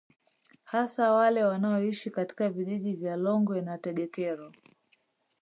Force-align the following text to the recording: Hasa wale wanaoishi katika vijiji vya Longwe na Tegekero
Hasa 0.63 1.11
wale 1.11 1.43
wanaoishi 1.43 2.11
katika 2.11 2.49
vijiji 2.49 2.93
vya 2.95 3.15
Longwe 3.15 3.61
na 3.61 3.77
Tegekero 3.77 4.51